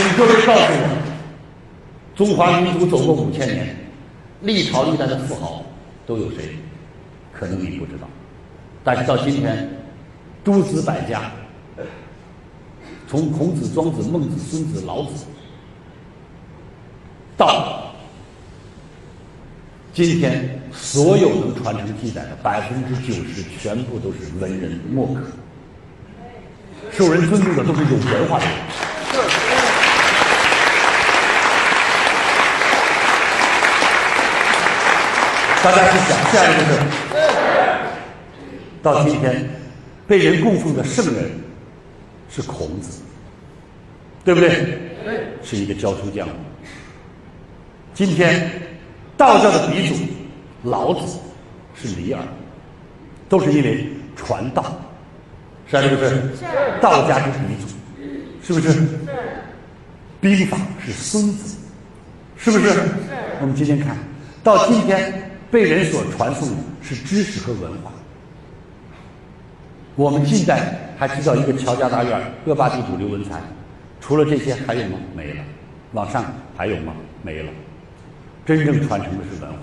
[0.00, 1.02] 请各位告诉我，
[2.16, 3.76] 中华民族走过五千年，
[4.40, 5.62] 历朝历代的富豪
[6.06, 6.56] 都有谁？
[7.34, 8.08] 可能你不知道，
[8.82, 9.68] 但是到今天，
[10.42, 11.30] 诸子百家，
[13.06, 15.26] 从孔子、庄子、孟子、孙子、老子，
[17.36, 17.92] 到
[19.92, 25.20] 今天，所有能传承记载的百分之九十，全部都是文人墨客，
[26.90, 28.54] 受人尊重的都是有文化的人。
[35.62, 36.80] 大家去想，下一个是，
[38.82, 39.46] 到今天
[40.08, 41.30] 被人供奉的圣人
[42.30, 43.02] 是孔子，
[44.24, 44.48] 对不对？
[45.04, 46.26] 对，是一个教书匠。
[47.92, 48.50] 今天
[49.18, 49.96] 道教的鼻祖
[50.62, 51.18] 老子
[51.74, 52.22] 是李耳，
[53.28, 54.80] 都是因为传道，
[55.66, 56.08] 是不是？
[56.08, 56.44] 是。
[56.80, 57.68] 道家是鼻祖，
[58.42, 58.72] 是不是？
[58.72, 58.80] 是。
[60.22, 61.58] 兵法是孙子，
[62.38, 62.70] 是不是？
[62.70, 62.80] 是。
[63.42, 63.94] 我们今天看
[64.42, 65.29] 到今天。
[65.50, 67.90] 被人所传颂的是知识和文化。
[69.96, 73.40] 我们近代还知道一个乔家大院恶霸地主刘文才，
[74.00, 74.98] 除了这些还有吗？
[75.14, 75.42] 没了。
[75.92, 76.24] 往上
[76.56, 76.94] 还有吗？
[77.22, 77.50] 没了。
[78.46, 79.58] 真正传承的是文化。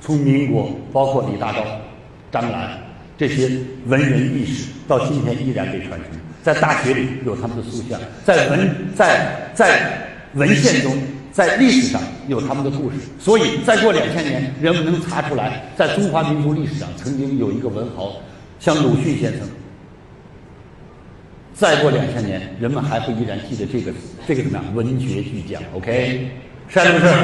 [0.00, 1.64] 从民国，包括李大钊、
[2.30, 2.78] 张澜
[3.16, 3.50] 这些
[3.86, 6.10] 文人义士，到今天依然被传承。
[6.42, 10.96] 在大学里有他们的塑像，在文在在文献中。
[11.36, 18.14] 在历史上有他们的故事，所以再过两千年，人们能查出来，在中华民族历史上曾经有一个文豪，
[18.58, 19.40] 像鲁迅先生。
[21.52, 23.92] 再过两千年，人们还会依然记得这个
[24.26, 26.30] 这个什么样文学巨匠？OK，
[26.68, 27.14] 是不是？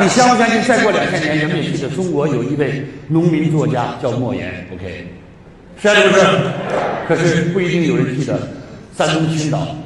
[0.00, 0.62] 你相不相信？
[0.62, 5.08] 再过两千年，人们也记得中国有一位农民作家叫莫言？OK，
[5.76, 6.26] 是不是？
[7.06, 8.48] 可是不一定有人记得，
[8.96, 9.76] 山东青岛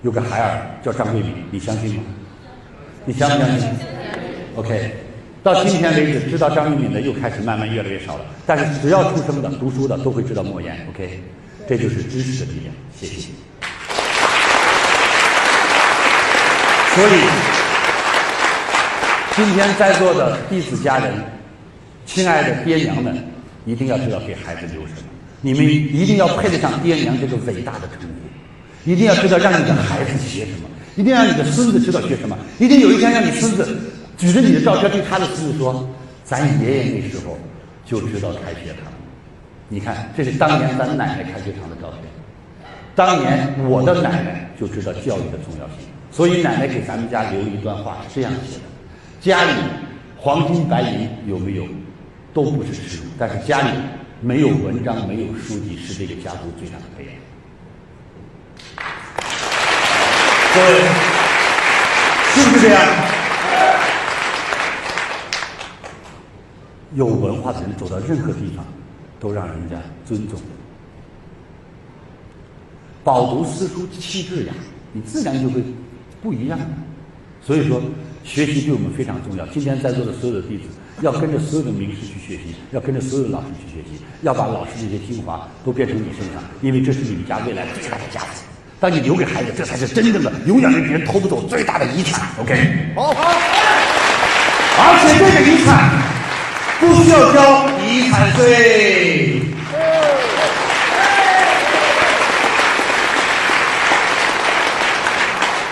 [0.00, 2.02] 有个孩儿叫张桂敏，你相信吗？
[3.08, 3.68] 你相不相信
[4.56, 4.90] ？OK，
[5.40, 8.24] 到今天为止，知道张玉敏的又开始慢慢越来越少了。
[8.44, 10.76] 但是只要出生的、读书的，都会知道莫言。
[10.90, 11.22] OK，
[11.68, 12.74] 这就是知识的力量。
[13.00, 13.28] 谢谢。
[16.96, 17.20] 所以，
[19.36, 21.14] 今天在座的弟子家人，
[22.06, 23.16] 亲爱的爹娘们，
[23.66, 25.08] 一定要知道给孩子留什么。
[25.42, 30.68] 你们一定要配得上爹娘这个伟大的称呼，一定要知道让你的孩子学什么。
[30.96, 33.78] 一定让你的孙子知道学什么，一定有一天让你孙子
[34.16, 35.88] 举着你的照片对他的孙子说
[36.24, 37.38] ：“咱爷爷那时候
[37.84, 38.92] 就知道开学堂。”
[39.68, 42.02] 你看，这是当年咱奶奶开学堂的照片。
[42.94, 48.62] 当年我的奶奶就知道教育的重要性，所以奶奶给咱们家留了一段话，是这样写的
[49.20, 49.50] ：“家里
[50.16, 51.66] 黄金白银有没有，
[52.32, 53.68] 都不是耻辱，但是家里
[54.22, 57.12] 没有文章、没有书籍，是这个家族最大的悲哀。”
[60.56, 60.68] 各位，
[62.32, 62.82] 是不是这样？
[66.94, 68.64] 有文化的人走到任何地方，
[69.20, 70.40] 都让人家尊重。
[73.04, 74.54] 饱读诗书气质雅，
[74.92, 75.62] 你自然就会
[76.22, 76.58] 不一样。
[77.42, 77.82] 所以说，
[78.24, 79.46] 学习对我们非常重要。
[79.48, 80.64] 今天在座的所有的弟子，
[81.02, 88.40] 要跟着所有的名师去学习，要跟着所有的老师去学习，要把老师这些精华都变成你身上，因为这是你们家未来最大的价值。
[88.78, 92.28] 当你留给孩子，这才是真正的，永远被别人偷不走最大的遗产。
[92.38, 92.54] OK，
[92.94, 93.32] 好，好。
[94.78, 95.90] 而且这个遗产
[96.78, 99.40] 不需要交遗产税。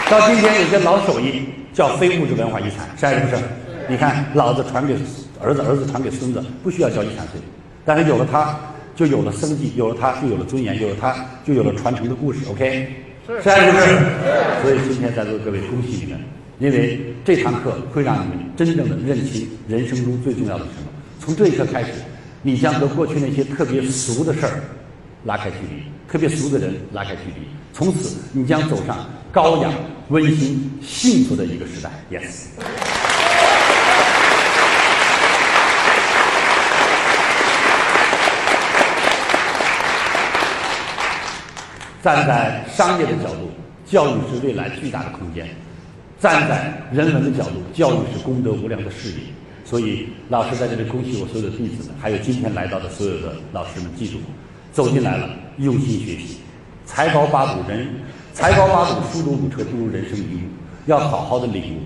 [0.09, 3.43] 到今天有些老手艺叫非物质文化遗产，是不是？
[3.87, 4.95] 你看，老子传给
[5.43, 7.39] 儿子，儿子传给孙子，不需要交遗产税，
[7.85, 8.59] 但是有了它。
[8.95, 12.41] 就有了生计，有了它就有了尊严，有了它就有了传承的故事。
[12.49, 12.95] OK，
[13.27, 13.87] 是，是不是？
[14.63, 16.21] 所以今天在座各位，恭喜你们，
[16.59, 20.89] 因为这堂课会让你们真正的认清人生中最重要的什么。
[21.19, 21.91] 从这一刻开始，
[22.43, 24.61] 你将和过去那些特别俗的事儿
[25.25, 27.47] 拉开距离，特别俗的人拉开距离。
[27.73, 29.71] 从此，你将走上高雅、
[30.09, 31.91] 温馨、幸福的一个时代。
[32.11, 32.94] Yes。
[42.05, 43.49] 站在商业的角度，
[43.87, 45.47] 教育是未来巨大的空间；
[46.21, 49.17] 站在人文的角度，教育是功德无量的事业。
[49.65, 54.19] 所以，老师在这里恭喜我所有的弟子们，还有今天来到的所有的老师们，记住，
[54.71, 56.41] 走进来了，用心学习，
[56.85, 57.89] 才高八斗人，
[58.35, 60.49] 才高八斗，书中五车，不如人生一悟。
[60.85, 61.79] 要好好的领悟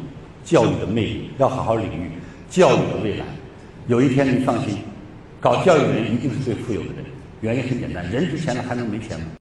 [0.42, 2.06] 教育的魅力，要好好领悟
[2.50, 3.24] 教育的未来。
[3.86, 4.78] 有一天，你放心，
[5.38, 7.04] 搞教育的人一定是最富有的人。
[7.40, 9.26] 原因很简单，人值钱了，还能没钱吗？